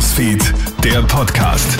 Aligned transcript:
Newsfeed, 0.00 0.54
der 0.82 1.02
Podcast. 1.02 1.78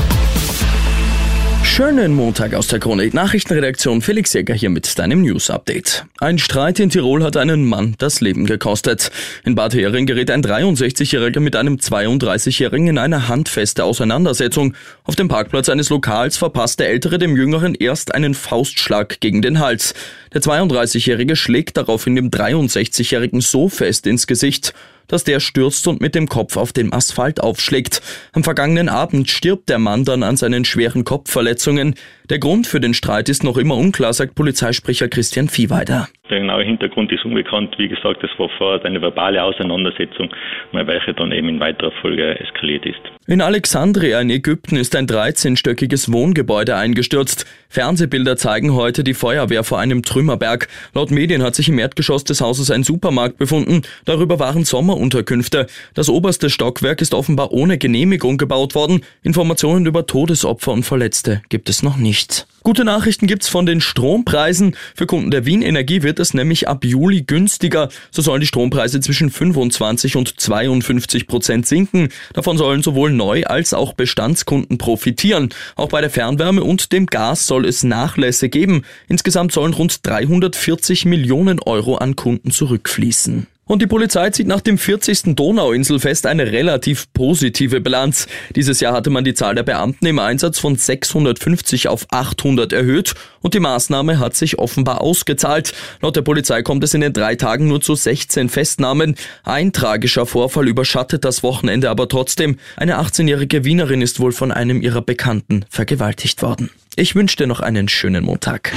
Schönen 1.65 2.15
Montag 2.15 2.53
aus 2.53 2.67
der 2.67 2.79
Chronik. 2.79 3.15
Nachrichtenredaktion 3.15 4.03
Felix 4.03 4.35
Jäger 4.35 4.53
hier 4.53 4.69
mit 4.69 4.99
deinem 4.99 5.23
News 5.23 5.49
Update. 5.49 6.05
Ein 6.19 6.39
Streit 6.39 6.79
in 6.81 6.91
Tirol 6.91 7.25
hat 7.25 7.39
einen 7.39 7.65
Mann 7.65 7.95
das 7.97 8.21
Leben 8.21 8.45
gekostet. 8.45 9.11
In 9.47 9.55
Bad 9.55 9.73
Hering 9.73 10.05
gerät 10.05 10.31
ein 10.31 10.43
63-Jähriger 10.43 11.41
mit 11.41 11.57
einem 11.57 11.77
32-Jährigen 11.77 12.89
in 12.89 12.99
eine 12.99 13.29
handfeste 13.29 13.85
Auseinandersetzung. 13.85 14.75
Auf 15.05 15.17
dem 15.17 15.29
Parkplatz 15.29 15.71
eines 15.71 15.89
Lokals 15.89 16.37
verpasst 16.37 16.79
der 16.79 16.91
Ältere 16.91 17.17
dem 17.17 17.39
Jüngeren 17.39 17.75
erst 17.75 18.15
einen 18.15 18.35
Faustschlag 18.35 19.21
gegen 19.21 19.41
den 19.41 19.61
Hals. 19.61 19.95
Der 20.35 20.43
32-Jährige 20.43 21.37
schlägt 21.37 21.79
daraufhin 21.79 22.17
dem 22.17 22.31
63-Jährigen 22.31 23.41
so 23.41 23.71
fest 23.71 24.07
ins 24.07 24.27
Gesicht, 24.27 24.75
dass 25.11 25.25
der 25.25 25.41
stürzt 25.41 25.87
und 25.87 26.01
mit 26.01 26.15
dem 26.15 26.29
Kopf 26.29 26.57
auf 26.57 26.73
dem 26.73 26.93
Asphalt 26.93 27.41
aufschlägt. 27.41 28.01
Am 28.33 28.45
vergangenen 28.45 28.89
Abend 28.89 29.29
stirbt 29.29 29.69
der 29.69 29.79
Mann 29.79 30.05
dann 30.05 30.23
an 30.23 30.37
seinen 30.37 30.65
schweren 30.65 31.05
Kopfverletzungen. 31.05 31.95
Der 32.29 32.39
Grund 32.39 32.67
für 32.67 32.81
den 32.81 32.95
Streit 32.95 33.29
ist 33.29 33.45
noch 33.45 33.57
immer 33.57 33.77
unklar, 33.77 34.13
sagt 34.13 34.35
Polizeisprecher 34.35 35.09
Christian 35.09 35.49
Viehweider. 35.49 36.09
Der 36.31 36.39
genaue 36.39 36.63
Hintergrund 36.63 37.11
ist 37.11 37.25
unbekannt. 37.25 37.75
Wie 37.77 37.89
gesagt, 37.89 38.23
es 38.23 38.31
war 38.39 38.49
vorher 38.57 38.85
eine 38.85 39.03
verbale 39.03 39.43
Auseinandersetzung, 39.43 40.31
welche 40.73 41.13
dann 41.13 41.33
eben 41.33 41.49
in 41.49 41.59
weiterer 41.59 41.91
Folge 42.01 42.39
eskaliert 42.39 42.87
ist. 42.87 43.01
In 43.27 43.41
Alexandria 43.41 44.21
in 44.21 44.31
Ägypten 44.31 44.77
ist 44.77 44.95
ein 44.95 45.07
13-stöckiges 45.07 46.13
Wohngebäude 46.13 46.77
eingestürzt. 46.77 47.47
Fernsehbilder 47.69 48.37
zeigen 48.37 48.75
heute 48.75 49.03
die 49.03 49.15
Feuerwehr 49.15 49.65
vor 49.65 49.81
einem 49.81 50.03
Trümmerberg. 50.03 50.69
Laut 50.95 51.11
Medien 51.11 51.43
hat 51.43 51.57
sich 51.57 51.69
im 51.69 51.79
Erdgeschoss 51.79 52.23
des 52.23 52.41
Hauses 52.41 52.71
ein 52.71 52.85
Supermarkt 52.85 53.37
befunden. 53.39 53.83
Darüber 54.05 54.39
waren 54.39 54.65
Sommerunterkünfte. 54.65 55.67
Das 55.95 56.09
oberste 56.09 56.49
Stockwerk 56.49 57.01
ist 57.01 57.13
offenbar 57.13 57.53
ohne 57.53 57.77
Genehmigung 57.77 58.39
gebaut 58.39 58.77
worden. 58.77 59.03
Informationen 59.23 59.87
über 59.87 60.07
Todesopfer 60.07 60.73
und 60.73 60.85
Verletzte 60.85 61.43
gibt 61.49 61.69
es 61.69 61.83
noch 61.83 61.97
nicht. 61.97 62.47
Gute 62.63 62.85
Nachrichten 62.85 63.27
gibt's 63.27 63.49
von 63.49 63.65
den 63.65 63.81
Strompreisen. 63.81 64.77
Für 64.95 65.07
Kunden 65.07 65.31
der 65.31 65.47
Wien 65.47 65.63
Energie 65.63 66.03
wird 66.03 66.19
es 66.19 66.35
nämlich 66.35 66.69
ab 66.69 66.85
Juli 66.85 67.23
günstiger. 67.23 67.89
So 68.11 68.21
sollen 68.21 68.43
die 68.43 68.47
Strompreise 68.47 69.01
zwischen 69.01 69.31
25 69.31 70.17
und 70.17 70.39
52 70.39 71.27
Prozent 71.27 71.67
sinken. 71.67 72.11
Davon 72.35 72.59
sollen 72.59 72.83
sowohl 72.83 73.13
Neu- 73.13 73.45
als 73.45 73.73
auch 73.73 73.95
Bestandskunden 73.95 74.77
profitieren. 74.77 75.49
Auch 75.75 75.89
bei 75.89 76.03
der 76.03 76.11
Fernwärme 76.11 76.63
und 76.63 76.93
dem 76.93 77.07
Gas 77.07 77.47
soll 77.47 77.65
es 77.65 77.83
Nachlässe 77.83 78.51
geben. 78.51 78.83
Insgesamt 79.09 79.53
sollen 79.53 79.73
rund 79.73 80.07
340 80.07 81.07
Millionen 81.07 81.61
Euro 81.61 81.97
an 81.97 82.15
Kunden 82.15 82.51
zurückfließen. 82.51 83.47
Und 83.71 83.83
die 83.83 83.87
Polizei 83.87 84.31
zieht 84.31 84.49
nach 84.49 84.63
dem 84.63 84.79
40. 84.79 85.37
Donauinselfest 85.37 86.27
eine 86.27 86.51
relativ 86.51 87.07
positive 87.13 87.81
Bilanz. 87.81 88.27
Dieses 88.57 88.81
Jahr 88.81 88.95
hatte 88.95 89.11
man 89.11 89.23
die 89.23 89.33
Zahl 89.33 89.55
der 89.55 89.63
Beamten 89.63 90.07
im 90.07 90.19
Einsatz 90.19 90.59
von 90.59 90.75
650 90.75 91.87
auf 91.87 92.05
800 92.11 92.73
erhöht 92.73 93.15
und 93.43 93.55
die 93.55 93.61
Maßnahme 93.61 94.19
hat 94.19 94.35
sich 94.35 94.59
offenbar 94.59 95.01
ausgezahlt. 95.01 95.73
Laut 96.01 96.17
der 96.17 96.23
Polizei 96.23 96.63
kommt 96.63 96.83
es 96.83 96.95
in 96.95 97.01
den 97.01 97.13
drei 97.13 97.37
Tagen 97.37 97.69
nur 97.69 97.81
zu 97.81 97.95
16 97.95 98.49
Festnahmen. 98.49 99.15
Ein 99.45 99.73
tragischer 99.73 100.27
Vorfall 100.27 100.67
überschattet 100.67 101.25
das 101.25 101.45
Wochenende 101.45 101.91
aber 101.91 102.09
trotzdem. 102.09 102.59
Eine 102.75 102.99
18-jährige 102.99 103.65
Wienerin 103.65 104.03
ist 104.03 104.19
wohl 104.19 104.33
von 104.33 104.51
einem 104.51 104.83
ihrer 104.83 105.01
Bekannten 105.01 105.65
vergewaltigt 105.71 106.43
worden. 106.43 106.71
Ich 106.97 107.15
wünsche 107.15 107.37
dir 107.37 107.47
noch 107.47 107.61
einen 107.61 107.89
schönen 107.89 108.25
Montag. 108.25 108.73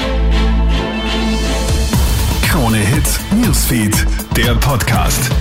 Krone 2.53 2.77
Hits, 2.77 3.19
Newsfeed, 3.73 4.05
der 4.37 4.53
Podcast. 4.55 5.31